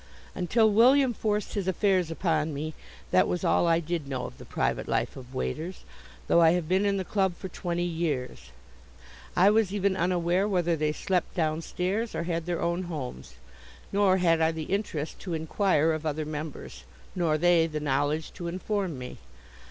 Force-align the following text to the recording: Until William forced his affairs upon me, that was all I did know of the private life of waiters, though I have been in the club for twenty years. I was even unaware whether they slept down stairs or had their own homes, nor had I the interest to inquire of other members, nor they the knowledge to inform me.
Until 0.33 0.67
William 0.71 1.13
forced 1.13 1.53
his 1.53 1.67
affairs 1.67 2.09
upon 2.09 2.55
me, 2.55 2.73
that 3.11 3.27
was 3.27 3.43
all 3.43 3.67
I 3.67 3.79
did 3.79 4.07
know 4.07 4.25
of 4.25 4.39
the 4.39 4.45
private 4.45 4.87
life 4.87 5.15
of 5.15 5.35
waiters, 5.35 5.85
though 6.27 6.41
I 6.41 6.53
have 6.53 6.67
been 6.67 6.87
in 6.87 6.97
the 6.97 7.05
club 7.05 7.35
for 7.37 7.49
twenty 7.49 7.83
years. 7.85 8.49
I 9.35 9.51
was 9.51 9.71
even 9.71 9.95
unaware 9.95 10.47
whether 10.47 10.75
they 10.75 10.91
slept 10.91 11.35
down 11.35 11.61
stairs 11.61 12.15
or 12.15 12.23
had 12.23 12.47
their 12.47 12.63
own 12.63 12.85
homes, 12.85 13.35
nor 13.91 14.17
had 14.17 14.41
I 14.41 14.51
the 14.51 14.63
interest 14.63 15.19
to 15.19 15.35
inquire 15.35 15.91
of 15.93 16.03
other 16.03 16.25
members, 16.25 16.83
nor 17.13 17.37
they 17.37 17.67
the 17.67 17.79
knowledge 17.79 18.31
to 18.33 18.47
inform 18.47 18.97
me. 18.97 19.19